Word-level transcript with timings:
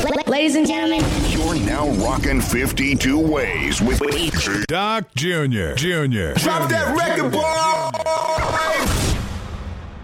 Ladies 0.00 0.56
and 0.56 0.66
gentlemen, 0.66 1.04
You're 1.28 1.56
now 1.66 1.90
rocking 2.02 2.40
52 2.40 3.18
ways 3.18 3.82
with 3.82 4.00
Doc 4.66 5.04
Jr. 5.14 5.74
Jr. 5.76 6.32
Drop 6.40 6.70
that 6.70 6.96
record, 6.96 7.30
boy! 7.30 7.42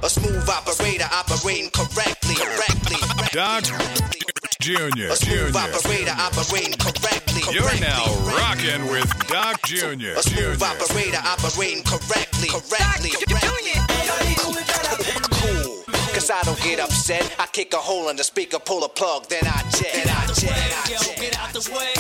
A 0.03 0.11
smooth 0.11 0.47
operator 0.49 1.09
operating 1.11 1.71
correctly, 1.71 2.35
correctly. 2.35 2.97
Doc 3.33 3.65
Jr. 4.61 5.13
A 5.13 5.17
smooth 5.17 5.53
Jr. 5.55 5.59
operator 5.59 6.15
operating 6.19 6.75
correctly. 6.77 7.43
You're 7.55 7.63
correctly. 7.63 7.89
now 7.89 8.05
rocking 8.37 8.91
with 8.91 9.09
Doc 9.29 9.63
Jr. 9.65 10.13
A 10.19 10.23
smooth 10.23 10.59
Jr. 10.59 10.65
operator 10.67 11.23
operating 11.25 11.83
correctly, 11.85 12.49
correctly. 12.49 13.11
Cool. 13.29 13.86
Cause 16.27 16.43
I 16.43 16.43
don't 16.43 16.61
get 16.61 16.81
upset. 16.81 17.23
I 17.39 17.47
kick 17.47 17.73
a 17.73 17.77
hole 17.77 18.09
in 18.09 18.17
the 18.17 18.25
speaker, 18.25 18.59
pull 18.59 18.83
a 18.83 18.89
plug, 18.89 19.29
then 19.29 19.47
I 19.47 19.63
jet. 19.79 19.95
Then 19.95 20.11
I 20.11 20.27
jet. 20.35 20.51
Then 20.51 20.73
I 20.75 20.83
jet. 20.91 21.19
Get 21.23 21.39
out 21.39 21.53
the 21.55 21.63
way. 21.71 21.95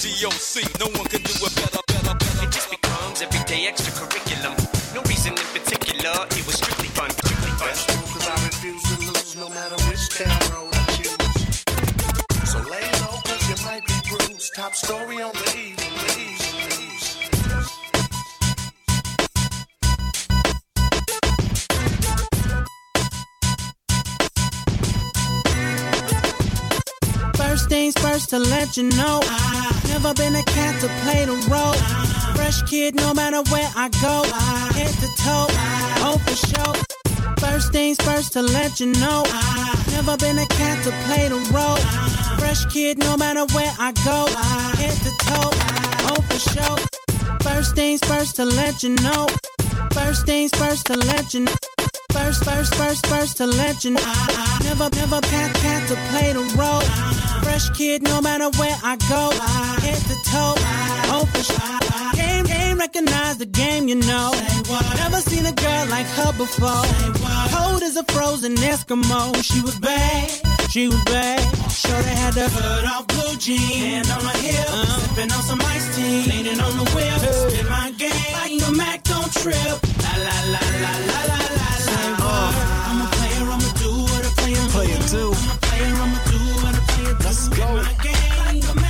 DOC, 0.00 0.80
no 0.80 0.88
one 0.96 1.04
can 1.12 1.20
do 1.20 1.36
it 1.36 1.52
better, 1.52 1.84
better, 1.84 2.16
better. 2.16 2.44
It 2.48 2.50
just 2.50 2.70
becomes 2.70 3.20
everyday 3.20 3.68
extracurriculum. 3.68 4.56
No 4.94 5.02
reason 5.04 5.36
in 5.36 5.48
particular, 5.52 6.16
it 6.32 6.46
was 6.48 6.56
strictly 6.56 6.88
fun, 6.96 7.10
strictly 7.10 7.52
fun. 7.60 7.76
Cause 8.08 8.24
I 8.24 8.36
refuse 8.40 8.80
to 8.88 8.96
lose 9.04 9.36
no 9.36 9.50
matter 9.52 9.76
which 9.84 10.08
town 10.16 10.40
road 10.56 10.72
I 10.72 10.84
choose. 10.96 11.60
So 12.48 12.58
lay 12.72 12.88
low 13.04 13.20
cause 13.20 13.44
you 13.52 13.56
might 13.68 13.84
be 13.84 14.00
bruised. 14.08 14.54
Top 14.56 14.72
story 14.72 15.20
on 15.20 15.34
the 15.36 15.52
eve, 15.60 15.83
First 27.64 27.72
things 27.72 27.94
first 27.94 28.28
to 28.28 28.38
let 28.38 28.76
you 28.76 28.82
know. 28.82 29.20
Never 29.88 30.12
been 30.12 30.34
a 30.36 30.42
cat 30.42 30.78
to 30.82 30.88
play 31.02 31.24
the 31.24 31.32
role. 31.48 31.72
Fresh 32.36 32.60
kid, 32.68 32.94
no 32.94 33.14
matter 33.14 33.40
where 33.50 33.70
I 33.74 33.88
go. 34.02 34.22
Head 34.76 34.92
to 35.00 35.08
toe, 35.24 35.46
oh 36.04 36.20
for 36.26 36.36
sure. 36.46 36.74
First 37.38 37.72
things 37.72 37.96
first 38.02 38.34
to 38.34 38.42
let 38.42 38.80
you 38.80 38.88
know. 39.00 39.24
Never 39.92 40.14
been 40.18 40.38
a 40.40 40.46
cat 40.46 40.84
to 40.84 40.90
play 41.06 41.28
the 41.28 41.40
role. 41.56 41.80
Fresh 42.38 42.66
kid, 42.66 42.98
no 42.98 43.16
matter 43.16 43.46
where 43.54 43.72
I 43.78 43.92
go. 44.04 44.26
Head 44.76 44.96
to 45.04 45.12
toe, 45.24 45.50
oh 46.10 46.20
for 46.28 46.38
sure. 46.38 47.38
First 47.40 47.74
things 47.74 48.00
first 48.04 48.36
to 48.36 48.44
let 48.44 48.82
you 48.82 48.90
know. 48.90 49.26
First 49.92 50.26
things 50.26 50.50
first 50.50 50.84
to 50.88 50.98
let 50.98 51.32
you 51.32 51.40
know. 51.40 51.54
First, 52.14 52.44
first, 52.44 52.74
first, 52.76 53.06
first 53.06 53.36
to 53.38 53.46
let 53.46 53.84
you 53.84 53.90
know. 53.90 54.00
Never, 54.62 54.88
never 54.94 55.20
cat, 55.20 55.52
cat 55.56 55.88
to 55.88 55.96
play 56.10 56.32
the 56.32 56.44
role. 56.56 56.86
Fresh 57.42 57.70
kid, 57.70 58.02
no 58.02 58.20
matter 58.20 58.48
where 58.56 58.78
I 58.84 58.94
go. 59.10 59.22
Head 59.82 60.00
to 60.10 60.16
toe, 60.30 60.54
oh 61.10 61.26
for 61.32 61.42
sure. 61.42 62.14
Game, 62.14 62.44
game, 62.44 62.78
recognize 62.78 63.38
the 63.38 63.46
game, 63.46 63.88
you 63.88 63.96
know. 63.96 64.30
Never 65.02 65.20
seen 65.22 65.44
a 65.44 65.52
girl 65.52 65.86
like 65.88 66.06
her 66.06 66.32
before. 66.38 66.86
Cold 67.50 67.82
as 67.82 67.96
a 67.96 68.04
frozen 68.04 68.54
Eskimo. 68.56 69.34
She 69.42 69.60
was 69.62 69.76
bad, 69.80 70.30
she 70.70 70.86
was 70.86 71.02
bad. 71.04 71.42
Sure 71.72 72.00
they 72.02 72.14
had 72.14 72.34
the 72.34 72.48
hood 72.48 72.84
off 72.84 73.08
blue 73.08 73.36
jeans. 73.38 73.74
Hand 73.74 74.08
on 74.12 74.24
my 74.24 74.36
hip, 74.38 74.68
uh-huh. 74.68 75.00
sipping 75.00 75.32
on 75.32 75.42
some 75.42 75.60
iced 75.62 75.96
tea. 75.96 76.30
Leaning 76.30 76.60
on 76.60 76.76
the 76.78 76.86
whip, 76.94 77.50
spin 77.50 77.66
my 77.68 77.90
game 77.98 78.32
like 78.38 78.56
the 78.64 78.72
Mac 78.72 79.02
don't 79.02 79.32
trip. 79.32 79.76
La 80.04 80.14
la 80.26 80.36
la 80.54 80.62
la 80.82 80.92
la 81.10 81.20
la 81.34 81.48
la. 81.58 81.63
Do. 85.10 85.32
I'm 85.32 85.50
a 85.50 85.58
player, 85.60 85.94
I'ma 85.94 86.18
do 86.30 86.38
what 86.62 86.76
a 86.76 86.80
player. 86.92 87.16
Let's 87.20 87.48
go. 87.48 88.83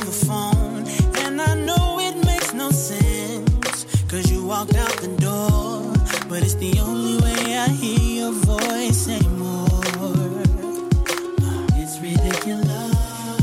The 0.00 0.12
phone. 0.26 0.86
And 1.24 1.40
I 1.40 1.54
know 1.54 1.98
it 2.00 2.16
makes 2.26 2.52
no 2.54 2.70
sense. 2.70 3.86
Cause 4.08 4.30
you 4.30 4.44
walked 4.44 4.74
out 4.74 4.96
the 4.98 5.08
door. 5.18 5.92
But 6.28 6.42
it's 6.42 6.54
the 6.54 6.78
only 6.80 7.16
way 7.22 7.56
I 7.56 7.68
hear 7.68 7.98
your 8.20 8.32
voice 8.32 9.08
anymore. 9.08 9.82
It's 11.80 11.98
ridiculous. 12.00 12.94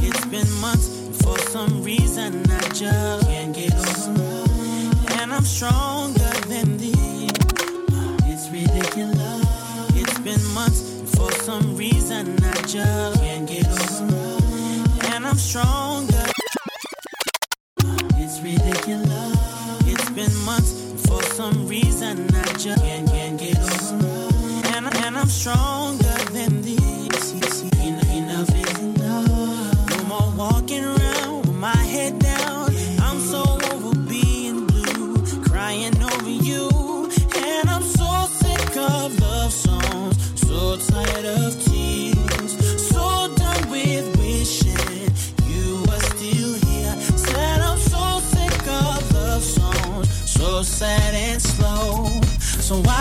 It's 0.02 0.26
been 0.26 0.52
months. 0.62 0.88
For 1.24 1.38
some 1.40 1.84
reason, 1.84 2.46
I 2.52 2.62
just 2.70 3.28
can't 3.28 3.56
get 3.56 3.74
over. 3.74 4.46
And 5.20 5.34
I'm 5.34 5.44
stronger 5.44 6.34
than 6.48 6.78
this. 6.78 7.32
It's 8.32 8.50
ridiculous. 8.52 9.46
It's 9.96 10.20
been 10.20 10.44
months. 10.54 10.82
For 11.16 11.32
some 11.32 11.76
reason, 11.76 12.38
I 12.44 12.54
just 12.68 13.20
can't 13.22 13.48
get 13.48 13.68
over. 13.68 15.06
And 15.14 15.26
I'm 15.26 15.38
stronger. 15.38 16.15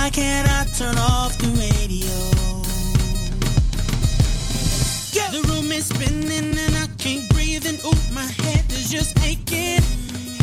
Why 0.05 0.11
can't 0.11 0.47
I 0.47 0.65
turn 0.77 0.99
off 0.99 1.39
the 1.39 1.49
radio? 1.57 2.15
The 5.33 5.43
room 5.49 5.73
is 5.73 5.87
spinning 5.87 6.57
and 6.57 6.77
I 6.77 6.87
can't 6.99 7.27
breathe 7.31 7.67
and 7.67 7.79
ooh, 7.85 8.15
my 8.15 8.29
head 8.43 8.71
is 8.71 8.91
just 8.91 9.19
aching. 9.25 9.83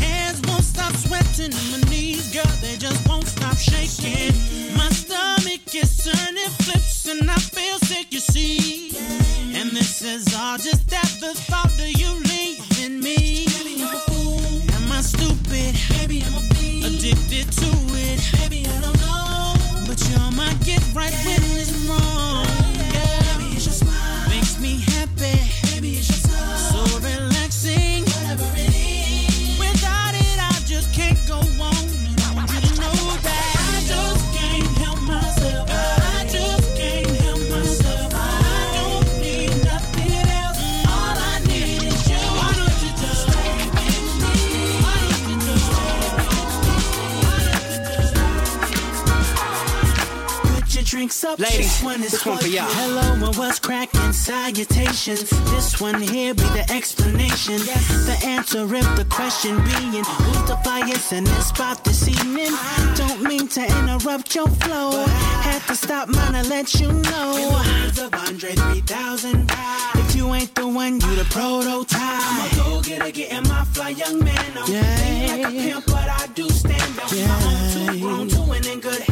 Hands 0.02 0.42
won't 0.48 0.64
stop 0.64 0.94
sweating 0.96 1.54
and 1.54 1.72
my 1.72 1.90
knees, 1.90 2.34
girl, 2.34 2.52
they 2.62 2.76
just 2.76 3.08
won't 3.08 3.28
stop 3.28 3.56
shaking. 3.56 4.34
My 4.76 4.90
stomach 4.90 5.74
is 5.76 5.96
turning 6.04 6.52
flips 6.66 7.08
and 7.08 7.30
I 7.30 7.38
feel 7.38 7.78
sick, 7.88 8.12
you 8.12 8.20
see. 8.20 8.98
And 9.54 9.70
this 9.70 10.02
is 10.02 10.36
all 10.36 10.58
just 10.58 10.92
at 10.92 11.14
the 11.22 11.34
thought 11.48 11.72
of 11.80 11.92
you 12.02 12.12
leaving 12.32 13.00
me. 13.00 14.11
I 15.02 15.04
stupid? 15.04 15.74
Maybe 15.98 16.22
I'm 16.22 16.36
addicted 16.86 17.52
to 17.52 17.70
it. 17.98 18.22
Maybe 18.38 18.68
I 18.68 18.82
don't 18.82 19.00
know. 19.02 19.56
But 19.88 19.98
you're 20.08 20.32
my 20.38 20.54
get 20.64 20.84
right 20.94 21.12
when 21.26 21.42
it's 21.58 21.74
wrong. 21.90 22.46
Yeah. 22.78 23.38
Maybe 23.40 23.56
it's 23.56 23.66
your 23.66 23.74
smile. 23.74 24.30
Makes 24.30 24.60
me 24.60 24.80
happy. 24.94 25.42
Maybe 25.74 25.94
it's 25.98 26.08
your 26.08 26.21
up. 51.32 51.40
Ladies, 51.40 51.58
this 51.58 51.84
one 51.84 52.04
is 52.04 52.12
this 52.12 52.26
one 52.26 52.38
for 52.38 52.48
y'all. 52.48 52.66
Hello, 52.68 53.28
and 53.28 53.36
what's 53.36 53.60
cracking? 53.60 54.14
Salutations. 54.14 55.30
This 55.52 55.80
one 55.80 56.02
here 56.02 56.34
be 56.34 56.44
the 56.44 56.66
explanation. 56.72 57.58
The 58.10 58.18
answer 58.24 58.64
if 58.76 58.96
the 58.96 59.06
question 59.06 59.56
being 59.64 60.04
who's 60.04 60.44
the 60.50 60.58
flyest 60.64 61.14
in 61.14 61.24
this 61.24 61.48
spot 61.48 61.84
this 61.84 62.08
evening? 62.08 62.52
Don't 62.96 63.22
mean 63.24 63.48
to 63.50 63.62
interrupt 63.80 64.36
your 64.36 64.48
flow. 64.48 65.06
Had 65.42 65.62
to 65.68 65.76
stop 65.76 66.10
mine 66.10 66.36
and 66.36 66.50
let 66.50 66.76
you 66.76 66.88
know. 66.88 67.36
In 67.36 67.42
the 67.42 67.84
words 67.84 68.00
of 68.00 68.14
Andre 68.14 68.54
3000. 68.54 69.52
If 69.96 70.16
you 70.16 70.34
ain't 70.34 70.54
the 70.56 70.68
one, 70.68 71.00
you 71.00 71.16
the 71.16 71.26
prototype. 71.26 72.02
I'm 72.02 72.52
a 72.52 72.56
go 72.56 72.82
getter, 72.82 73.12
getting 73.12 73.44
my 73.48 73.64
fly 73.66 73.90
young 73.90 74.20
man 74.24 74.58
on. 74.58 74.72
Yeah. 74.72 74.82
Like 75.30 75.46
a 75.46 75.52
pimp, 75.52 75.86
but 75.86 76.10
I 76.10 76.28
do 76.34 76.50
stand 76.50 77.00
up. 77.00 77.12
My 77.12 77.46
own 77.46 77.72
two 77.72 78.00
grown, 78.00 78.28
two 78.28 78.52
and 78.52 78.66
in 78.66 78.80
good 78.80 79.11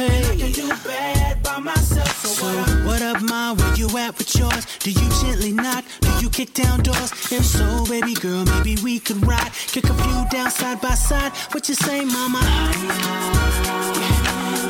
And 0.00 0.26
I 0.26 0.36
can 0.36 0.52
do 0.52 0.68
bad 0.88 1.42
by 1.42 1.58
myself. 1.58 2.08
So, 2.24 2.46
what, 2.46 2.68
up, 2.68 2.86
what 2.86 3.02
up, 3.02 3.22
ma? 3.22 3.52
Where 3.52 3.74
you 3.74 3.86
at 3.98 4.16
with 4.16 4.34
yours? 4.34 4.64
Do 4.78 4.92
you 4.92 5.08
gently 5.20 5.52
knock? 5.52 5.84
Do 6.00 6.08
you 6.22 6.30
kick 6.30 6.54
down 6.54 6.80
doors? 6.82 7.12
If 7.30 7.44
so, 7.44 7.84
baby 7.84 8.14
girl, 8.14 8.46
maybe 8.46 8.76
we 8.82 8.98
could 8.98 9.20
ride. 9.26 9.52
Kick 9.52 9.84
a 9.84 9.94
few 9.94 10.24
down 10.30 10.50
side 10.50 10.80
by 10.80 10.94
side. 10.94 11.32
What 11.52 11.68
you 11.68 11.74
say, 11.74 12.02
mama? 12.06 12.40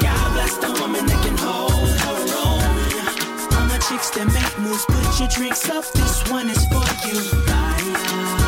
God 0.03 0.33
bless 0.35 0.57
the 0.59 0.73
woman 0.81 1.07
that 1.07 1.21
can 1.25 1.37
hold 1.39 1.71
her 2.05 2.19
own. 2.43 3.55
All 3.55 3.67
my 3.67 3.79
chicks 3.79 4.11
that 4.11 4.27
make 4.35 4.59
moves, 4.59 4.85
put 4.87 5.21
your 5.21 5.29
drinks 5.29 5.71
up. 5.71 5.85
This 5.93 6.29
one 6.29 6.51
is 6.51 6.65
for 6.67 6.83
you. 7.07 7.47
God 7.47 8.40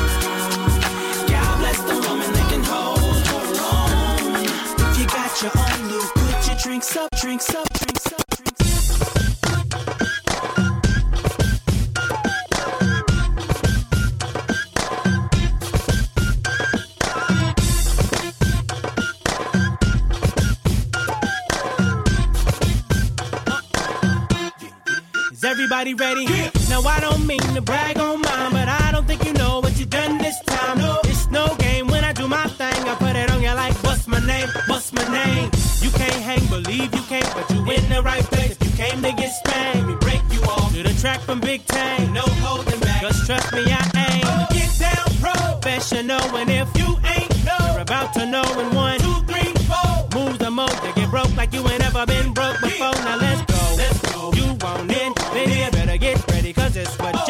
drinks 6.63 6.97
up, 6.97 7.11
drinks 7.21 7.53
up, 7.57 7.69
drinks 7.71 8.13
up, 8.13 8.25
drinks 8.31 9.01
up. 9.01 9.13
Is 25.33 25.45
everybody 25.45 25.95
ready? 25.95 26.27
Now 26.69 26.83
I 26.83 27.01
don't 27.01 27.27
mean 27.27 27.41
to 27.41 27.61
brag 27.61 27.99
on 27.99 28.21
mine, 28.21 28.53
but 28.53 28.69
I 28.69 28.93
don't 28.93 29.07
think 29.07 29.25
you 29.25 29.33
know 29.33 29.59
what 29.59 29.77
you 29.81 29.87
done 29.87 30.19
this 30.19 30.39
time. 30.43 30.79
No, 30.79 31.01
it's 31.05 31.29
no 31.29 31.57
can't 36.03 36.23
hang, 36.23 36.47
believe 36.49 36.95
you 36.95 37.03
can't, 37.03 37.31
but 37.35 37.49
you 37.51 37.61
in 37.71 37.89
the 37.89 38.03
right 38.03 38.25
place. 38.25 38.53
If 38.53 38.65
you 38.65 38.73
came 38.77 39.03
to 39.03 39.13
get 39.13 39.31
spanked, 39.41 39.87
we 39.87 39.95
break 40.07 40.23
you 40.31 40.41
off 40.43 40.73
to 40.75 40.83
the 40.83 40.95
track 41.01 41.21
from 41.21 41.41
Big 41.41 41.65
Tang. 41.67 42.13
No 42.13 42.23
holding 42.45 42.81
back, 42.81 43.01
just 43.03 43.27
trust 43.27 43.53
me, 43.53 43.63
I 43.67 43.83
aim. 44.09 44.27
Get 44.57 44.71
down, 44.79 45.07
professional, 45.23 46.37
and 46.41 46.51
if 46.51 46.69
you 46.77 46.89
ain't 47.15 47.33
know, 47.47 47.63
you're 47.73 47.83
about 47.83 48.13
to 48.15 48.27
know 48.27 48.47
in 48.63 48.75
one, 48.75 48.99
two, 48.99 49.19
three, 49.31 49.53
four. 49.71 49.95
Moves 50.15 50.39
the 50.39 50.51
most 50.51 50.79
to 50.83 50.93
get 50.93 51.09
broke 51.11 51.35
like 51.37 51.53
you 51.53 51.63
ain't 51.69 51.81
never 51.81 52.05
been 52.07 52.33
broke 52.33 52.61
before. 52.61 52.97
Now 53.07 53.17
let's 53.17 53.43
go. 53.53 53.63
Let's 53.77 53.99
go. 54.13 54.33
You 54.35 54.47
want 54.61 54.91
it, 54.91 55.13
then 55.35 55.49
you 55.51 55.71
better 55.71 55.99
get 55.99 56.17
ready, 56.33 56.53
cause 56.53 56.77
it's 56.77 56.99
what 56.99 57.22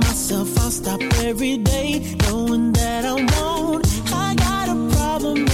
myself 0.00 0.58
I'll 0.60 0.70
stop 0.70 1.00
every 1.24 1.56
day, 1.58 2.16
knowing 2.22 2.72
that 2.72 3.04
I 3.04 3.14
won't. 3.14 3.86
I 4.12 4.34
got 4.34 4.68
a 4.68 4.76
problem 4.96 5.49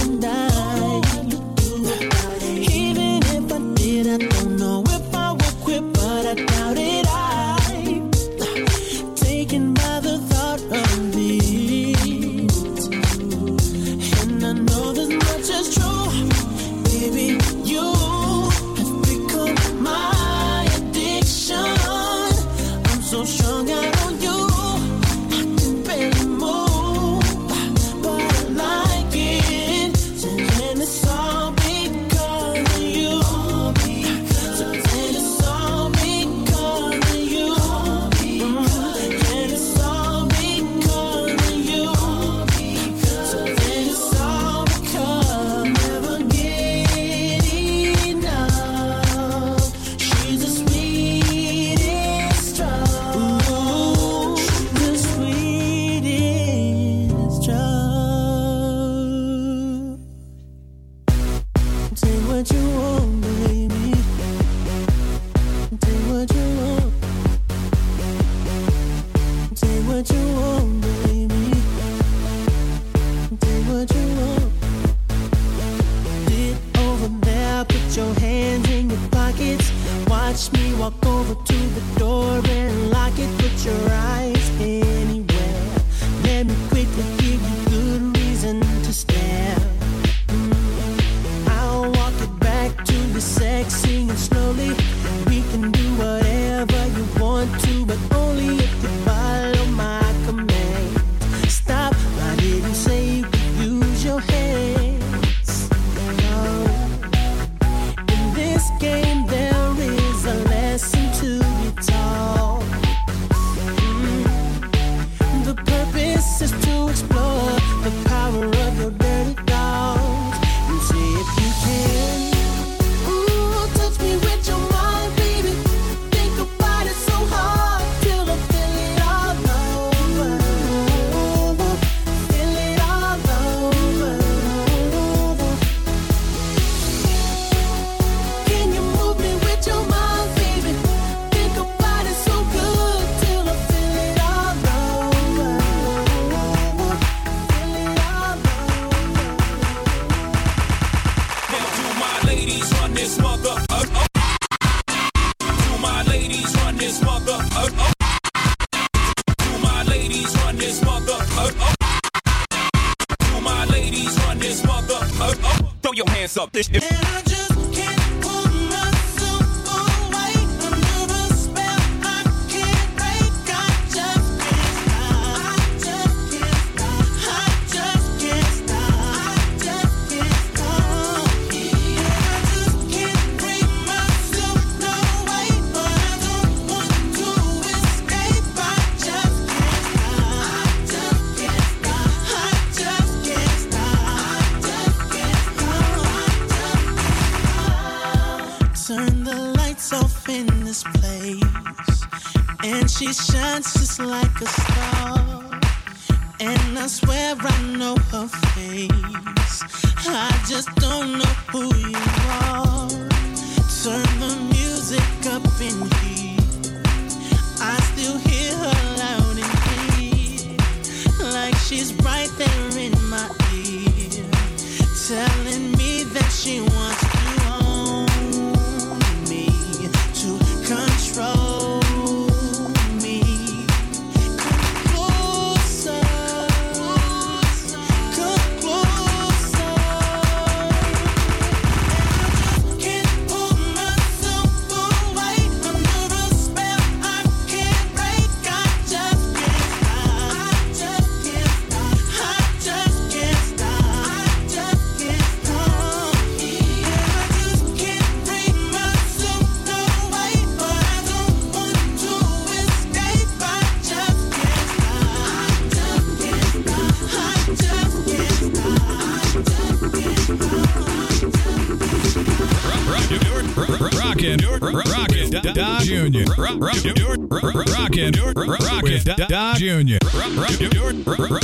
Doc 279.27 279.57
Jr. 279.57 279.97
Rockin' 280.15 280.69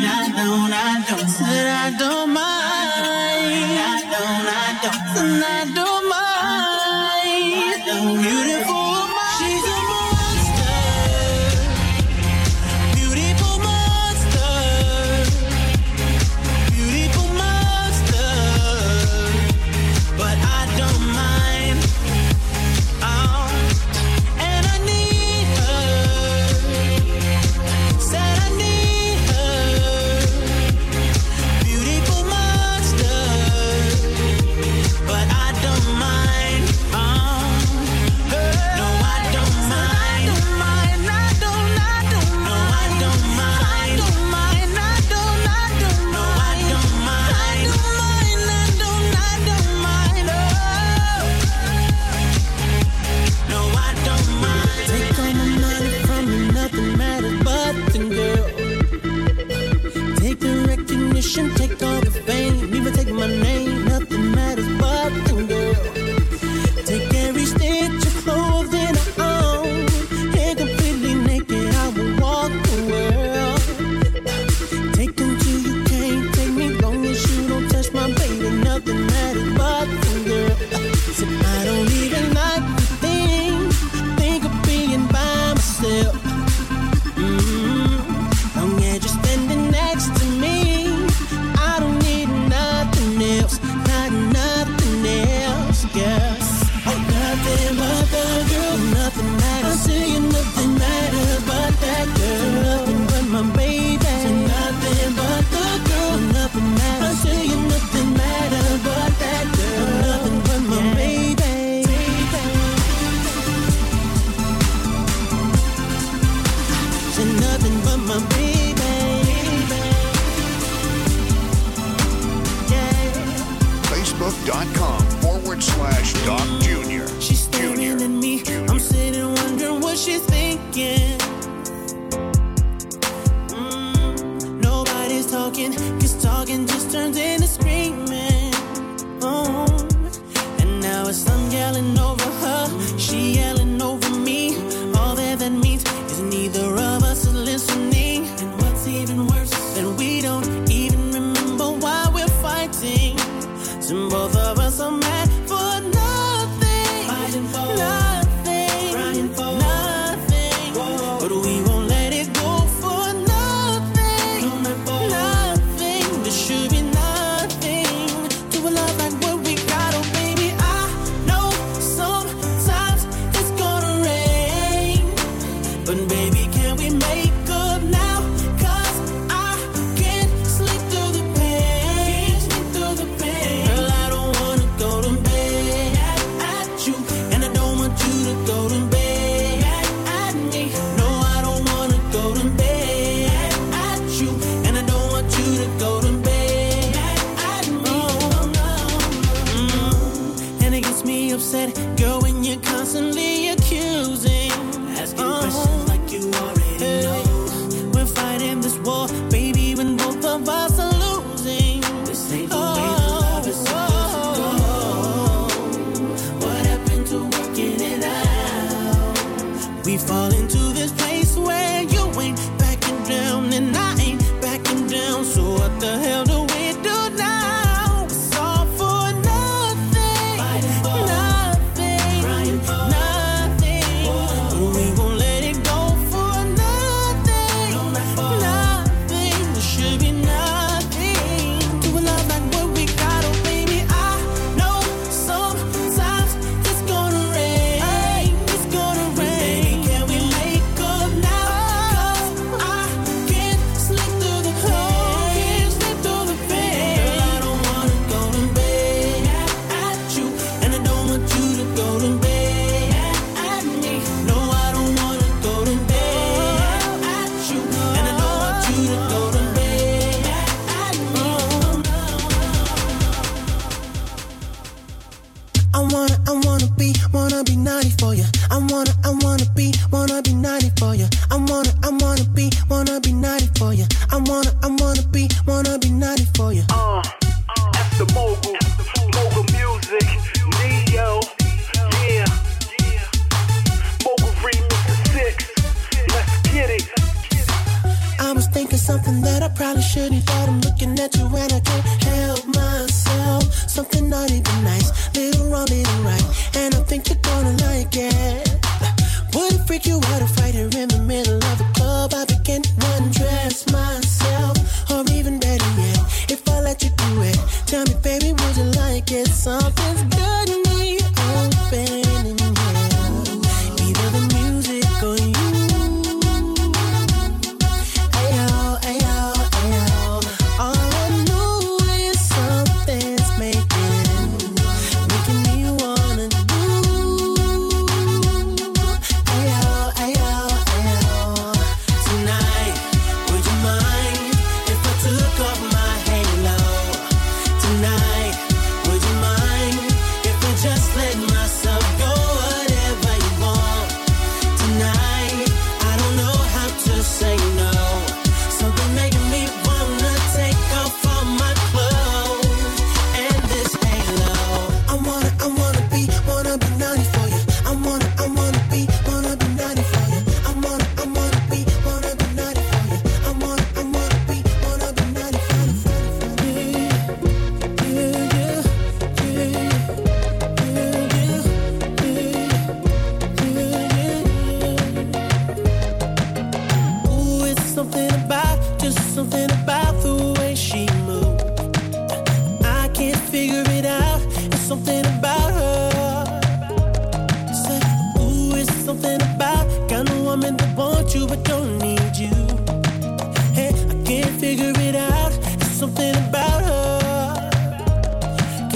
I 0.07 0.33
don't, 0.37 0.73
I 0.73 1.05
don't, 1.09 1.27
I 1.43 1.97
don't 1.99 2.31
mind. 2.33 2.45
I 3.79 4.01
don't, 4.11 4.47
I 4.47 4.79
don't, 4.83 5.43
I 5.43 5.75
don't. 5.75 5.86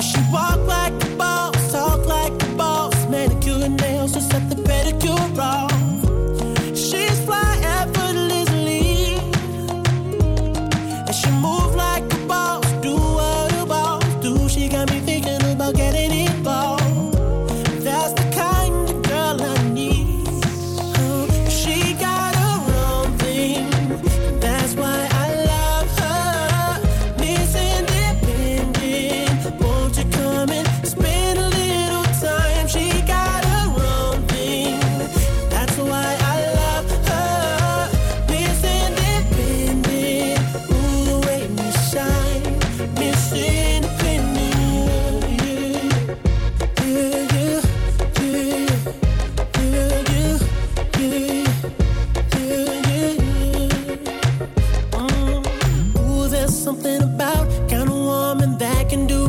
She 0.01 0.19
walked 0.33 0.60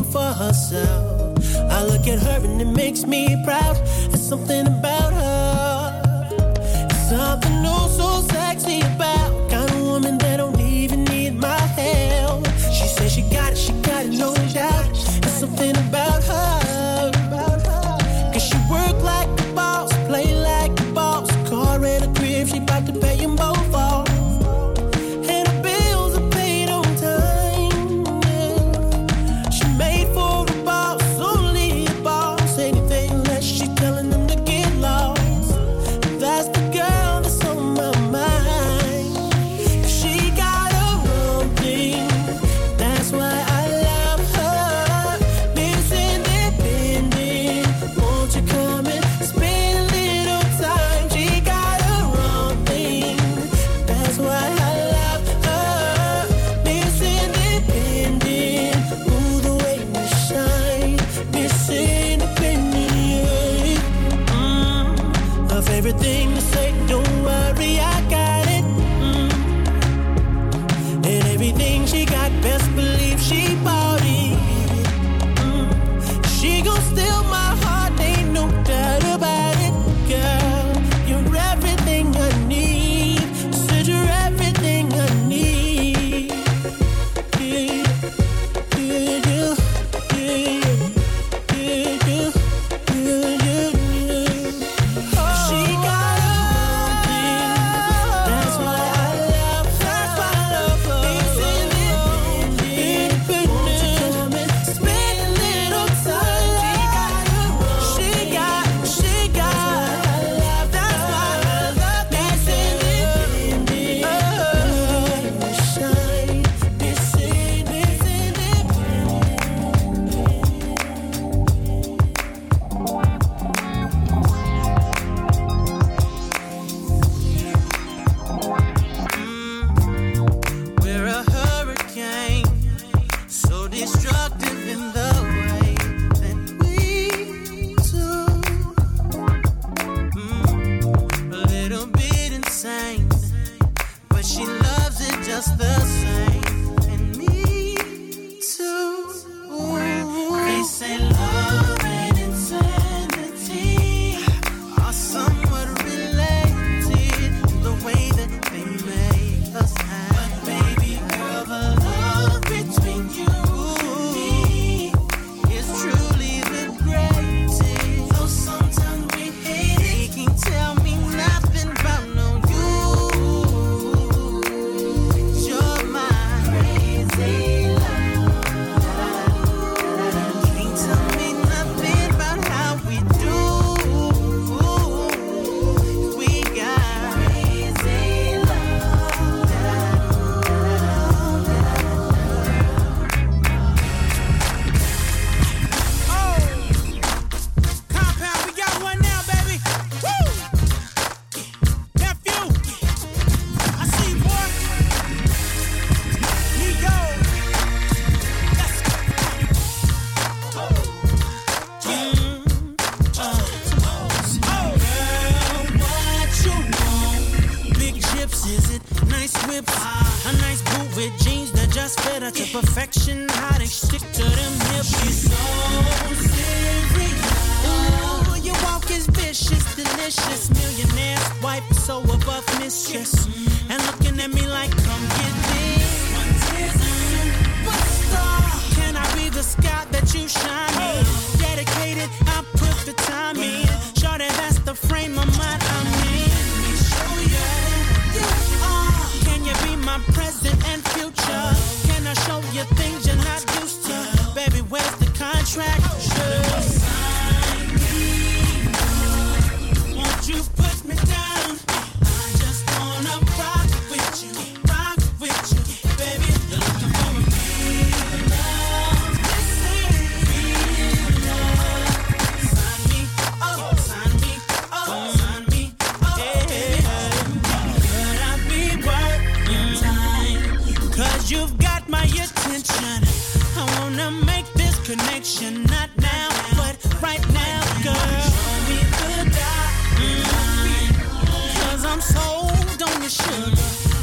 for 0.04 0.32
herself. 0.42 1.38
I 1.70 1.84
look 1.84 2.06
at 2.06 2.18
her 2.18 2.40
and 2.44 2.60
it 2.60 2.66
makes 2.66 3.04
me 3.04 3.36
proud. 3.44 3.76
There's 4.08 4.26
something 4.26 4.66
about 4.66 5.12
her. 5.12 6.28
There's 6.88 7.08
something 7.10 7.62
oh 7.66 7.88
so 7.88 8.34
sexy 8.34 8.80
about 8.80 9.51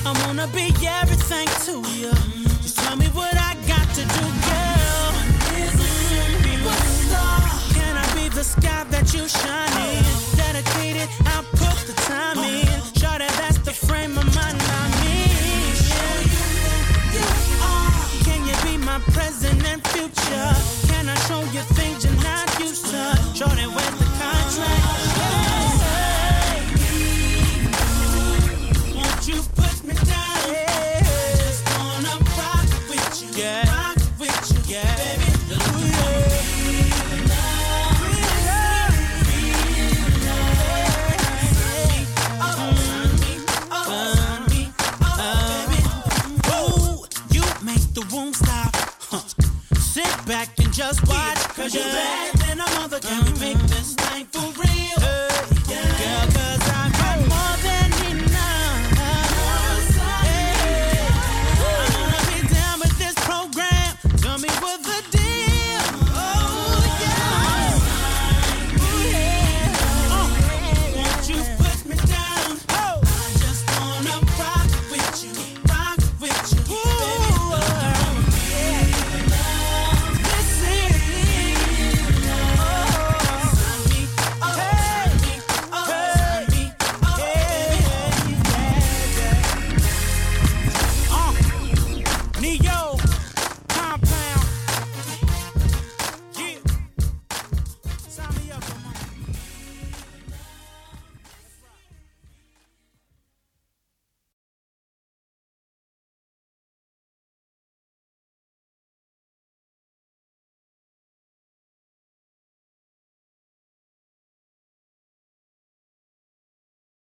I 0.09 0.25
wanna 0.25 0.47
be 0.47 0.73
everything 0.87 1.47
to 1.65 1.87
you. 1.91 2.11
Just 2.63 2.79
tell 2.79 2.95
me 2.95 3.05
what 3.09 3.35
I 3.37 3.53
got 3.67 3.87
to 3.93 4.01
do, 4.01 4.25
girl. 4.49 5.11
Is 5.61 5.75
it 5.77 6.43
be 6.43 6.57
my 6.65 6.75
star? 7.05 7.41
Can 7.75 7.95
I 7.95 8.15
be 8.15 8.27
the 8.29 8.43
sky 8.43 8.85
that 8.89 9.13
you 9.13 9.27
shine 9.27 9.97
in? 9.97 9.98